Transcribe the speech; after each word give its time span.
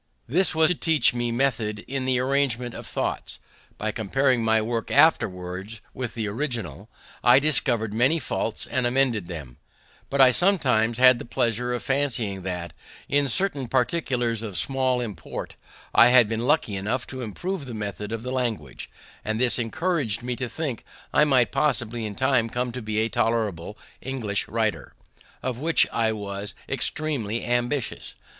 This 0.27 0.55
was 0.55 0.69
to 0.71 0.75
teach 0.75 1.13
me 1.13 1.31
method 1.31 1.85
in 1.87 2.05
the 2.05 2.17
arrangement 2.17 2.73
of 2.73 2.87
thoughts. 2.87 3.37
By 3.77 3.91
comparing 3.91 4.43
my 4.43 4.59
work 4.59 4.89
afterwards 4.89 5.79
with 5.93 6.15
the 6.15 6.27
original, 6.27 6.89
I 7.23 7.37
discovered 7.37 7.93
many 7.93 8.17
faults 8.17 8.65
and 8.65 8.87
amended 8.87 9.27
them; 9.27 9.57
but 10.09 10.19
I 10.19 10.31
sometimes 10.31 10.97
had 10.97 11.19
the 11.19 11.25
pleasure 11.25 11.71
of 11.75 11.83
fancying 11.83 12.41
that, 12.41 12.73
in 13.09 13.27
certain 13.27 13.67
particulars 13.67 14.41
of 14.41 14.57
small 14.57 15.01
import, 15.01 15.55
I 15.93 16.07
had 16.07 16.27
been 16.27 16.47
lucky 16.47 16.75
enough 16.75 17.05
to 17.05 17.21
improve 17.21 17.67
the 17.67 17.75
method 17.75 18.11
of 18.11 18.23
the 18.23 18.31
language, 18.31 18.89
and 19.23 19.39
this 19.39 19.59
encouraged 19.59 20.23
me 20.23 20.35
to 20.37 20.49
think 20.49 20.83
I 21.13 21.25
might 21.25 21.51
possibly 21.51 22.07
in 22.07 22.15
time 22.15 22.49
come 22.49 22.71
to 22.71 22.81
be 22.81 22.97
a 22.97 23.07
tolerable 23.09 23.77
English 24.01 24.47
writer, 24.47 24.95
of 25.43 25.59
which 25.59 25.85
I 25.93 26.11
was 26.11 26.55
extremely 26.67 27.45
ambitious. 27.45 28.15